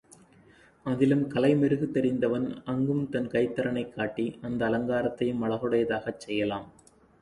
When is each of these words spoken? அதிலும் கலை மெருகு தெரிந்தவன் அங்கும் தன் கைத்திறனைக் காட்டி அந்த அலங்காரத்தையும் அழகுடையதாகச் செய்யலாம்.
அதிலும் 0.85 1.27
கலை 1.27 1.55
மெருகு 1.55 1.91
தெரிந்தவன் 1.91 2.61
அங்கும் 2.65 3.09
தன் 3.09 3.27
கைத்திறனைக் 3.27 3.93
காட்டி 3.93 4.39
அந்த 4.41 4.69
அலங்காரத்தையும் 4.69 5.43
அழகுடையதாகச் 5.43 6.23
செய்யலாம். 6.27 6.69